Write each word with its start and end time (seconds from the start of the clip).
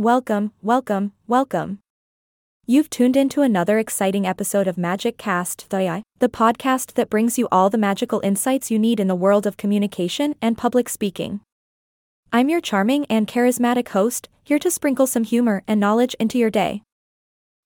Welcome, 0.00 0.52
welcome, 0.62 1.12
welcome. 1.26 1.80
You've 2.66 2.88
tuned 2.88 3.18
into 3.18 3.42
another 3.42 3.78
exciting 3.78 4.26
episode 4.26 4.66
of 4.66 4.78
Magic 4.78 5.18
Cast, 5.18 5.68
the, 5.68 6.02
podcast 6.22 6.94
that 6.94 7.10
brings 7.10 7.36
you 7.36 7.46
all 7.52 7.68
the 7.68 7.76
magical 7.76 8.18
insights 8.24 8.70
you 8.70 8.78
need 8.78 8.98
in 8.98 9.08
the 9.08 9.14
world 9.14 9.46
of 9.46 9.58
communication 9.58 10.36
and 10.40 10.56
public 10.56 10.88
speaking. 10.88 11.40
I'm 12.32 12.48
your 12.48 12.62
charming 12.62 13.04
and 13.10 13.26
charismatic 13.26 13.88
host, 13.88 14.30
here 14.42 14.58
to 14.60 14.70
sprinkle 14.70 15.06
some 15.06 15.24
humor 15.24 15.62
and 15.68 15.78
knowledge 15.78 16.16
into 16.18 16.38
your 16.38 16.48
day. 16.48 16.82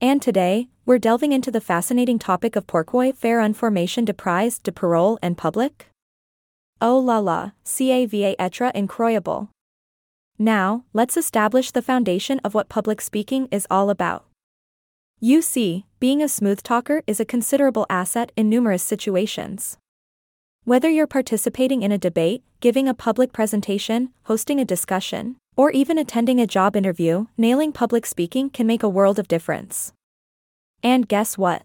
And 0.00 0.22
today, 0.22 0.68
we're 0.86 1.00
delving 1.00 1.32
into 1.32 1.50
the 1.50 1.60
fascinating 1.60 2.20
topic 2.20 2.54
of 2.54 2.68
pourquoi 2.68 3.12
faire 3.12 3.40
une 3.40 3.54
formation 3.54 4.04
de 4.04 4.12
parole 4.70 5.18
en 5.20 5.34
public? 5.34 5.88
Oh 6.80 6.96
la 6.96 7.18
la, 7.18 7.50
ça 7.64 8.08
va 8.08 8.36
être 8.38 8.70
incroyable. 8.72 9.48
Now, 10.42 10.84
let's 10.94 11.18
establish 11.18 11.70
the 11.70 11.82
foundation 11.82 12.40
of 12.42 12.54
what 12.54 12.70
public 12.70 13.02
speaking 13.02 13.46
is 13.50 13.66
all 13.70 13.90
about. 13.90 14.24
You 15.20 15.42
see, 15.42 15.84
being 15.98 16.22
a 16.22 16.30
smooth 16.30 16.62
talker 16.62 17.02
is 17.06 17.20
a 17.20 17.26
considerable 17.26 17.84
asset 17.90 18.32
in 18.38 18.48
numerous 18.48 18.82
situations. 18.82 19.76
Whether 20.64 20.88
you're 20.88 21.06
participating 21.06 21.82
in 21.82 21.92
a 21.92 21.98
debate, 21.98 22.42
giving 22.60 22.88
a 22.88 22.94
public 22.94 23.34
presentation, 23.34 24.14
hosting 24.22 24.58
a 24.58 24.64
discussion, 24.64 25.36
or 25.58 25.72
even 25.72 25.98
attending 25.98 26.40
a 26.40 26.46
job 26.46 26.74
interview, 26.74 27.26
nailing 27.36 27.70
public 27.70 28.06
speaking 28.06 28.48
can 28.48 28.66
make 28.66 28.82
a 28.82 28.88
world 28.88 29.18
of 29.18 29.28
difference. 29.28 29.92
And 30.82 31.06
guess 31.06 31.36
what? 31.36 31.64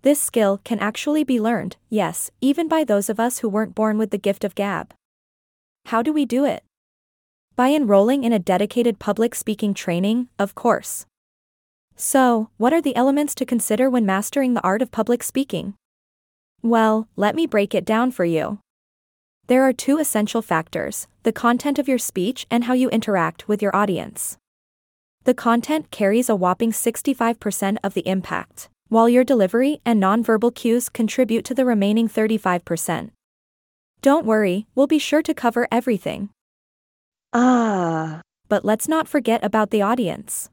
This 0.00 0.22
skill 0.22 0.58
can 0.64 0.78
actually 0.78 1.22
be 1.22 1.38
learned, 1.38 1.76
yes, 1.90 2.30
even 2.40 2.66
by 2.66 2.82
those 2.82 3.10
of 3.10 3.20
us 3.20 3.40
who 3.40 3.48
weren't 3.50 3.74
born 3.74 3.98
with 3.98 4.10
the 4.10 4.16
gift 4.16 4.42
of 4.42 4.54
gab. 4.54 4.94
How 5.84 6.00
do 6.00 6.14
we 6.14 6.24
do 6.24 6.46
it? 6.46 6.64
By 7.56 7.68
enrolling 7.68 8.24
in 8.24 8.32
a 8.32 8.40
dedicated 8.40 8.98
public 8.98 9.34
speaking 9.34 9.74
training, 9.74 10.28
of 10.40 10.56
course. 10.56 11.06
So, 11.94 12.50
what 12.56 12.72
are 12.72 12.82
the 12.82 12.96
elements 12.96 13.32
to 13.36 13.46
consider 13.46 13.88
when 13.88 14.04
mastering 14.04 14.54
the 14.54 14.62
art 14.62 14.82
of 14.82 14.90
public 14.90 15.22
speaking? 15.22 15.74
Well, 16.62 17.06
let 17.14 17.36
me 17.36 17.46
break 17.46 17.72
it 17.72 17.84
down 17.84 18.10
for 18.10 18.24
you. 18.24 18.58
There 19.46 19.62
are 19.62 19.72
two 19.72 19.98
essential 19.98 20.42
factors 20.42 21.06
the 21.22 21.32
content 21.32 21.78
of 21.78 21.86
your 21.86 21.98
speech 21.98 22.44
and 22.50 22.64
how 22.64 22.74
you 22.74 22.88
interact 22.90 23.46
with 23.46 23.62
your 23.62 23.74
audience. 23.74 24.36
The 25.22 25.34
content 25.34 25.92
carries 25.92 26.28
a 26.28 26.34
whopping 26.34 26.72
65% 26.72 27.76
of 27.84 27.94
the 27.94 28.06
impact 28.08 28.68
while 28.88 29.08
your 29.08 29.24
delivery 29.24 29.80
and 29.84 30.02
nonverbal 30.02 30.54
cues 30.54 30.88
contribute 30.88 31.44
to 31.44 31.54
the 31.54 31.64
remaining 31.64 32.08
35%. 32.08 33.10
Don't 34.02 34.26
worry, 34.26 34.66
we'll 34.74 34.86
be 34.86 34.98
sure 34.98 35.22
to 35.22 35.32
cover 35.32 35.66
everything. 35.70 36.30
Ah. 37.34 38.20
But 38.48 38.64
let's 38.64 38.86
not 38.86 39.08
forget 39.08 39.44
about 39.44 39.70
the 39.70 39.82
audience. 39.82 40.48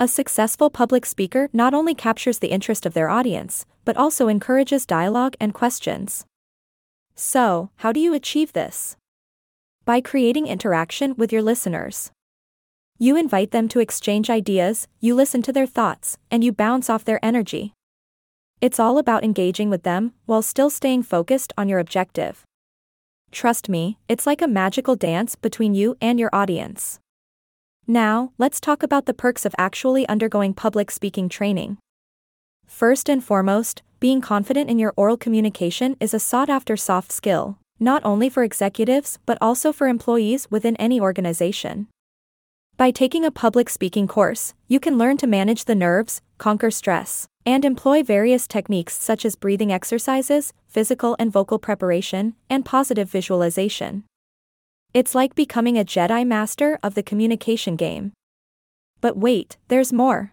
A 0.00 0.08
successful 0.08 0.70
public 0.70 1.06
speaker 1.06 1.48
not 1.52 1.72
only 1.72 1.94
captures 1.94 2.40
the 2.40 2.50
interest 2.50 2.84
of 2.84 2.94
their 2.94 3.08
audience, 3.08 3.64
but 3.84 3.96
also 3.96 4.26
encourages 4.26 4.86
dialogue 4.86 5.36
and 5.40 5.54
questions. 5.54 6.26
So, 7.14 7.70
how 7.76 7.92
do 7.92 8.00
you 8.00 8.12
achieve 8.12 8.52
this? 8.52 8.96
By 9.84 10.00
creating 10.00 10.48
interaction 10.48 11.14
with 11.16 11.32
your 11.32 11.42
listeners. 11.42 12.10
You 12.98 13.16
invite 13.16 13.52
them 13.52 13.68
to 13.68 13.78
exchange 13.78 14.30
ideas, 14.30 14.88
you 14.98 15.14
listen 15.14 15.42
to 15.42 15.52
their 15.52 15.66
thoughts, 15.66 16.18
and 16.28 16.42
you 16.42 16.52
bounce 16.52 16.90
off 16.90 17.04
their 17.04 17.24
energy. 17.24 17.72
It's 18.60 18.80
all 18.80 18.98
about 18.98 19.22
engaging 19.22 19.70
with 19.70 19.84
them 19.84 20.12
while 20.26 20.42
still 20.42 20.70
staying 20.70 21.04
focused 21.04 21.52
on 21.56 21.68
your 21.68 21.78
objective. 21.78 22.44
Trust 23.34 23.68
me, 23.68 23.98
it's 24.08 24.26
like 24.26 24.40
a 24.40 24.46
magical 24.46 24.94
dance 24.94 25.34
between 25.34 25.74
you 25.74 25.96
and 26.00 26.20
your 26.20 26.30
audience. 26.32 27.00
Now, 27.84 28.30
let's 28.38 28.60
talk 28.60 28.84
about 28.84 29.06
the 29.06 29.12
perks 29.12 29.44
of 29.44 29.56
actually 29.58 30.06
undergoing 30.08 30.54
public 30.54 30.88
speaking 30.88 31.28
training. 31.28 31.78
First 32.64 33.08
and 33.08 33.24
foremost, 33.24 33.82
being 33.98 34.20
confident 34.20 34.70
in 34.70 34.78
your 34.78 34.94
oral 34.96 35.16
communication 35.16 35.96
is 35.98 36.14
a 36.14 36.20
sought 36.20 36.48
after 36.48 36.76
soft 36.76 37.10
skill, 37.10 37.58
not 37.80 38.04
only 38.04 38.28
for 38.28 38.44
executives 38.44 39.18
but 39.26 39.36
also 39.40 39.72
for 39.72 39.88
employees 39.88 40.46
within 40.48 40.76
any 40.76 41.00
organization. 41.00 41.88
By 42.76 42.92
taking 42.92 43.24
a 43.24 43.32
public 43.32 43.68
speaking 43.68 44.06
course, 44.06 44.54
you 44.68 44.78
can 44.78 44.96
learn 44.96 45.16
to 45.16 45.26
manage 45.26 45.64
the 45.64 45.74
nerves, 45.74 46.22
conquer 46.38 46.70
stress, 46.70 47.26
and 47.46 47.64
employ 47.64 48.02
various 48.02 48.46
techniques 48.46 48.94
such 48.94 49.24
as 49.24 49.36
breathing 49.36 49.72
exercises, 49.72 50.52
physical 50.66 51.16
and 51.18 51.32
vocal 51.32 51.58
preparation, 51.58 52.34
and 52.48 52.64
positive 52.64 53.10
visualization. 53.10 54.04
It's 54.92 55.14
like 55.14 55.34
becoming 55.34 55.76
a 55.76 55.84
Jedi 55.84 56.26
Master 56.26 56.78
of 56.82 56.94
the 56.94 57.02
communication 57.02 57.76
game. 57.76 58.12
But 59.00 59.16
wait, 59.16 59.56
there's 59.68 59.92
more. 59.92 60.32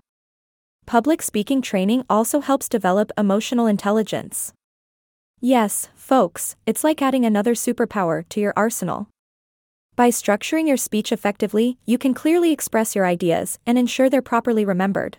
Public 0.86 1.22
speaking 1.22 1.62
training 1.62 2.04
also 2.10 2.40
helps 2.40 2.70
develop 2.70 3.12
emotional 3.18 3.68
intelligence. 3.68 4.54
Yes, 5.40 5.90
folks, 5.96 6.56
it's 6.66 6.84
like 6.84 7.02
adding 7.02 7.26
another 7.26 7.56
superpower 7.56 8.28
to 8.30 8.40
your 8.40 8.54
arsenal. 8.56 9.08
By 9.96 10.10
structuring 10.10 10.68
your 10.68 10.78
speech 10.78 11.12
effectively, 11.12 11.78
you 11.86 11.98
can 11.98 12.14
clearly 12.14 12.52
express 12.52 12.96
your 12.96 13.06
ideas 13.06 13.60
and 13.66 13.78
ensure 13.78 14.10
they're 14.10 14.22
properly 14.22 14.64
remembered. 14.64 15.18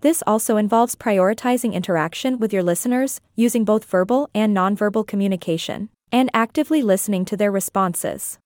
This 0.00 0.22
also 0.26 0.56
involves 0.56 0.94
prioritizing 0.94 1.72
interaction 1.72 2.38
with 2.38 2.52
your 2.52 2.62
listeners, 2.62 3.20
using 3.34 3.64
both 3.64 3.84
verbal 3.84 4.28
and 4.34 4.54
nonverbal 4.54 5.06
communication, 5.06 5.88
and 6.12 6.30
actively 6.34 6.82
listening 6.82 7.24
to 7.24 7.36
their 7.36 7.50
responses. 7.50 8.38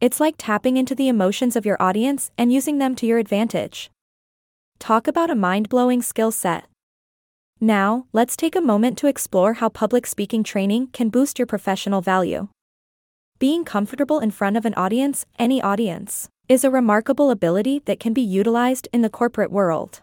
It's 0.00 0.20
like 0.20 0.36
tapping 0.38 0.76
into 0.76 0.94
the 0.94 1.08
emotions 1.08 1.56
of 1.56 1.66
your 1.66 1.80
audience 1.82 2.30
and 2.38 2.52
using 2.52 2.78
them 2.78 2.94
to 2.96 3.06
your 3.06 3.18
advantage. 3.18 3.90
Talk 4.78 5.06
about 5.06 5.28
a 5.28 5.34
mind 5.34 5.68
blowing 5.68 6.00
skill 6.00 6.30
set. 6.30 6.64
Now, 7.60 8.06
let's 8.14 8.36
take 8.36 8.56
a 8.56 8.62
moment 8.62 8.96
to 8.98 9.06
explore 9.08 9.54
how 9.54 9.68
public 9.68 10.06
speaking 10.06 10.42
training 10.42 10.88
can 10.94 11.10
boost 11.10 11.38
your 11.38 11.46
professional 11.46 12.00
value. 12.00 12.48
Being 13.38 13.64
comfortable 13.64 14.20
in 14.20 14.30
front 14.30 14.56
of 14.56 14.64
an 14.64 14.74
audience, 14.74 15.26
any 15.38 15.60
audience, 15.60 16.30
is 16.48 16.64
a 16.64 16.70
remarkable 16.70 17.30
ability 17.30 17.82
that 17.84 18.00
can 18.00 18.14
be 18.14 18.22
utilized 18.22 18.88
in 18.92 19.02
the 19.02 19.10
corporate 19.10 19.50
world. 19.50 20.00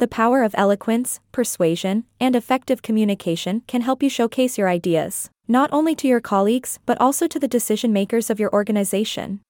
The 0.00 0.08
power 0.08 0.42
of 0.42 0.54
eloquence, 0.56 1.20
persuasion, 1.30 2.04
and 2.18 2.34
effective 2.34 2.80
communication 2.80 3.60
can 3.66 3.82
help 3.82 4.02
you 4.02 4.08
showcase 4.08 4.56
your 4.56 4.66
ideas, 4.66 5.28
not 5.46 5.68
only 5.74 5.94
to 5.96 6.08
your 6.08 6.22
colleagues 6.22 6.78
but 6.86 6.98
also 6.98 7.26
to 7.26 7.38
the 7.38 7.46
decision 7.46 7.92
makers 7.92 8.30
of 8.30 8.40
your 8.40 8.50
organization. 8.50 9.42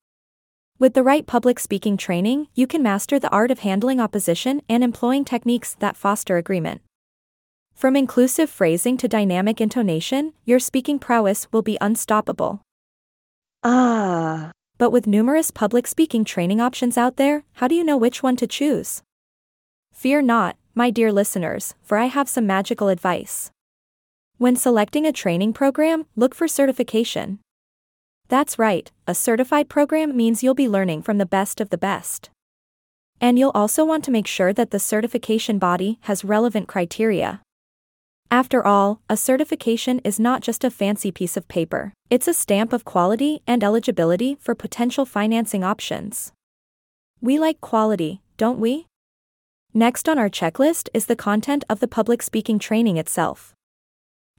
With 0.77 0.95
the 0.95 1.05
right 1.05 1.25
public 1.25 1.61
speaking 1.61 1.97
training, 1.97 2.49
you 2.57 2.67
can 2.67 2.83
master 2.83 3.21
the 3.21 3.31
art 3.31 3.53
of 3.53 3.61
handling 3.61 4.01
opposition 4.01 4.61
and 4.69 4.83
employing 4.83 5.25
techniques 5.25 5.77
that 5.79 5.97
foster 5.97 6.37
agreement. 6.37 6.81
From 7.73 7.95
inclusive 7.95 8.51
phrasing 8.51 8.97
to 8.97 9.07
dynamic 9.07 9.61
intonation, 9.61 10.33
your 10.45 10.59
speaking 10.59 10.99
prowess 10.99 11.47
will 11.53 11.63
be 11.63 11.79
unstoppable. 11.81 12.61
Ah. 13.63 14.51
But 14.79 14.91
with 14.91 15.07
numerous 15.07 15.53
public 15.53 15.87
speaking 15.87 16.25
training 16.25 16.61
options 16.61 16.99
out 16.99 17.19
there, 17.19 17.45
how 17.53 17.69
do 17.69 17.77
you 17.77 17.85
know 17.85 17.97
which 17.97 18.25
one 18.25 18.35
to 18.35 18.49
choose? 18.49 19.01
Fear 20.01 20.23
not, 20.23 20.57
my 20.75 20.89
dear 20.89 21.13
listeners, 21.13 21.75
for 21.83 21.99
I 21.99 22.07
have 22.07 22.27
some 22.27 22.47
magical 22.47 22.89
advice. 22.89 23.51
When 24.39 24.57
selecting 24.57 25.05
a 25.05 25.13
training 25.13 25.53
program, 25.53 26.07
look 26.17 26.35
for 26.35 26.49
certification. 26.49 27.39
That's 28.29 28.59
right, 28.59 28.91
a 29.07 29.15
certified 29.15 29.69
program 29.69 30.17
means 30.17 30.43
you'll 30.43 30.55
be 30.55 30.71
learning 30.71 31.03
from 31.03 31.19
the 31.19 31.27
best 31.27 31.61
of 31.61 31.69
the 31.69 31.77
best. 31.77 32.31
And 33.21 33.39
you'll 33.39 33.51
also 33.51 33.85
want 33.85 34.03
to 34.05 34.11
make 34.11 34.27
sure 34.27 34.55
that 34.55 34.71
the 34.71 34.79
certification 34.79 35.59
body 35.59 35.99
has 36.05 36.25
relevant 36.25 36.67
criteria. 36.67 37.43
After 38.31 38.67
all, 38.67 39.03
a 39.11 39.19
certification 39.19 39.99
is 39.99 40.19
not 40.19 40.41
just 40.41 40.65
a 40.65 40.71
fancy 40.71 41.13
piece 41.13 41.37
of 41.37 41.47
paper, 41.47 41.93
it's 42.09 42.27
a 42.27 42.33
stamp 42.33 42.73
of 42.73 42.87
quality 42.87 43.43
and 43.47 43.63
eligibility 43.63 44.39
for 44.41 44.55
potential 44.55 45.05
financing 45.05 45.63
options. 45.63 46.33
We 47.21 47.39
like 47.39 47.61
quality, 47.61 48.23
don't 48.39 48.59
we? 48.59 48.87
Next 49.73 50.09
on 50.09 50.19
our 50.19 50.29
checklist 50.29 50.89
is 50.93 51.07
the 51.07 51.15
content 51.15 51.63
of 51.71 51.79
the 51.79 51.87
public 51.87 52.23
speaking 52.23 52.59
training 52.59 52.97
itself. 52.97 53.55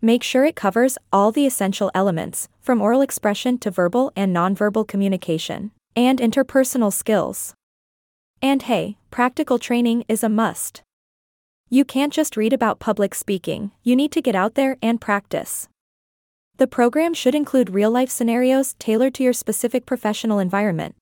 Make 0.01 0.23
sure 0.23 0.43
it 0.43 0.57
covers 0.57 0.97
all 1.13 1.31
the 1.31 1.45
essential 1.45 1.89
elements, 1.95 2.49
from 2.59 2.81
oral 2.81 2.99
expression 3.01 3.57
to 3.59 3.71
verbal 3.71 4.11
and 4.13 4.35
nonverbal 4.35 4.85
communication, 4.85 5.71
and 5.95 6.19
interpersonal 6.19 6.91
skills. 6.91 7.53
And 8.41 8.63
hey, 8.63 8.97
practical 9.09 9.57
training 9.57 10.03
is 10.09 10.21
a 10.21 10.27
must. 10.27 10.81
You 11.69 11.85
can't 11.85 12.11
just 12.11 12.35
read 12.35 12.51
about 12.51 12.79
public 12.79 13.15
speaking, 13.15 13.71
you 13.83 13.95
need 13.95 14.11
to 14.11 14.21
get 14.21 14.35
out 14.35 14.55
there 14.55 14.75
and 14.81 14.99
practice. 14.99 15.69
The 16.57 16.67
program 16.67 17.13
should 17.13 17.35
include 17.35 17.69
real 17.69 17.89
life 17.89 18.09
scenarios 18.09 18.73
tailored 18.79 19.13
to 19.13 19.23
your 19.23 19.33
specific 19.33 19.85
professional 19.85 20.39
environment. 20.39 20.95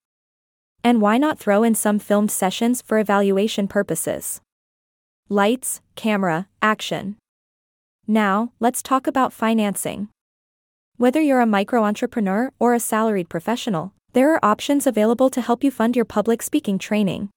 And 0.84 1.02
why 1.02 1.18
not 1.18 1.40
throw 1.40 1.64
in 1.64 1.76
some 1.76 2.00
filmed 2.00 2.32
sessions 2.32 2.82
for 2.82 3.00
evaluation 3.00 3.68
purposes? 3.68 4.42
Lights, 5.28 5.82
camera, 5.96 6.48
action. 6.62 7.18
Now, 8.08 8.54
let's 8.60 8.82
talk 8.82 9.06
about 9.08 9.34
financing. 9.34 10.10
Whether 10.98 11.22
you're 11.22 11.42
a 11.42 11.46
micro 11.46 11.84
entrepreneur 11.84 12.52
or 12.60 12.74
a 12.74 12.80
salaried 12.80 13.30
professional, 13.30 13.94
There 14.14 14.34
are 14.34 14.44
options 14.44 14.88
available 14.88 15.30
to 15.30 15.40
help 15.40 15.64
you 15.64 15.70
fund 15.70 15.96
your 15.96 16.06
public 16.06 16.42
speaking 16.42 16.80
training. 16.80 17.30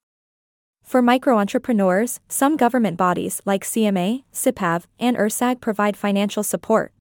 For 0.82 1.02
micro 1.02 1.38
entrepreneurs, 1.38 2.18
some 2.28 2.56
government 2.56 2.96
bodies 2.96 3.42
like 3.44 3.62
CMA, 3.62 4.24
CPAV, 4.32 4.84
and 4.98 5.16
URSSAF 5.18 5.60
provide 5.60 5.98
financial 5.98 6.42
support. 6.42 6.92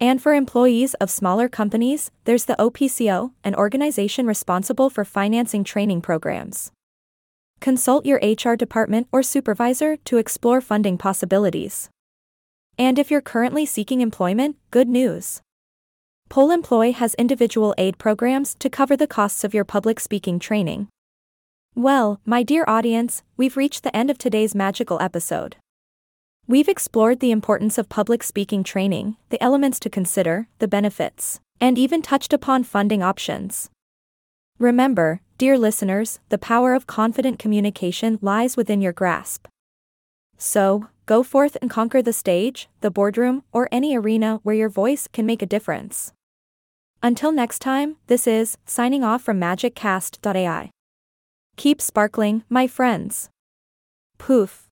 And 0.00 0.20
for 0.20 0.34
employees 0.34 0.94
of 0.94 1.10
smaller 1.10 1.48
companies, 1.48 2.10
there's 2.24 2.44
the 2.44 2.56
OPCO, 2.58 3.32
an 3.42 3.54
organization 3.54 4.26
responsible 4.26 4.90
for 4.90 5.04
financing 5.04 5.64
training 5.64 6.02
programs. 6.02 6.70
Consult 7.60 8.04
your 8.04 8.20
HR 8.22 8.56
department 8.56 9.08
or 9.10 9.22
supervisor 9.22 9.96
to 10.04 10.18
explore 10.18 10.60
funding 10.60 10.98
possibilities. 10.98 11.88
And 12.78 12.98
if 12.98 13.10
you're 13.10 13.22
currently 13.22 13.64
seeking 13.64 14.02
employment, 14.02 14.56
good 14.70 14.88
news. 14.88 15.40
Pôle 16.28 16.54
Emploi 16.54 16.92
has 16.92 17.14
individual 17.14 17.74
aid 17.78 17.96
programs 17.96 18.54
to 18.56 18.68
cover 18.68 18.96
the 18.96 19.06
costs 19.06 19.44
of 19.44 19.54
your 19.54 19.64
public 19.64 19.98
speaking 19.98 20.38
training. 20.38 20.88
Well, 21.74 22.20
my 22.26 22.42
dear 22.42 22.64
audience, 22.68 23.22
we've 23.36 23.56
reached 23.56 23.82
the 23.82 23.96
end 23.96 24.10
of 24.10 24.18
today's 24.18 24.54
magical 24.54 25.00
episode. 25.00 25.56
We've 26.48 26.68
explored 26.68 27.18
the 27.18 27.32
importance 27.32 27.76
of 27.76 27.88
public 27.88 28.22
speaking 28.22 28.62
training, 28.62 29.16
the 29.30 29.42
elements 29.42 29.80
to 29.80 29.90
consider, 29.90 30.46
the 30.60 30.68
benefits, 30.68 31.40
and 31.60 31.76
even 31.76 32.02
touched 32.02 32.32
upon 32.32 32.62
funding 32.62 33.02
options. 33.02 33.68
Remember, 34.60 35.20
dear 35.38 35.58
listeners, 35.58 36.20
the 36.28 36.38
power 36.38 36.74
of 36.74 36.86
confident 36.86 37.40
communication 37.40 38.20
lies 38.22 38.56
within 38.56 38.80
your 38.80 38.92
grasp. 38.92 39.48
So, 40.38 40.86
go 41.06 41.24
forth 41.24 41.56
and 41.60 41.68
conquer 41.68 42.00
the 42.00 42.12
stage, 42.12 42.68
the 42.80 42.92
boardroom, 42.92 43.42
or 43.52 43.68
any 43.72 43.96
arena 43.96 44.38
where 44.44 44.54
your 44.54 44.68
voice 44.68 45.08
can 45.12 45.26
make 45.26 45.42
a 45.42 45.46
difference. 45.46 46.12
Until 47.02 47.32
next 47.32 47.58
time, 47.58 47.96
this 48.06 48.28
is 48.28 48.56
signing 48.66 49.02
off 49.02 49.22
from 49.22 49.40
MagicCast.ai. 49.40 50.70
Keep 51.56 51.82
sparkling, 51.82 52.44
my 52.48 52.68
friends. 52.68 53.30
Poof. 54.18 54.65